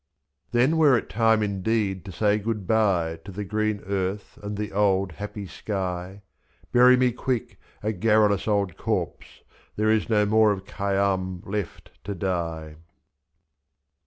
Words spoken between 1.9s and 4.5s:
to say good bye To the green earth